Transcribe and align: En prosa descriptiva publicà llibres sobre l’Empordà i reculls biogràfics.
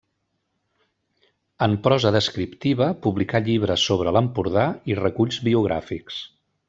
En 1.65 1.75
prosa 1.87 2.13
descriptiva 2.15 2.87
publicà 3.03 3.43
llibres 3.49 3.85
sobre 3.91 4.15
l’Empordà 4.17 4.65
i 4.93 4.97
reculls 5.03 5.39
biogràfics. 5.51 6.19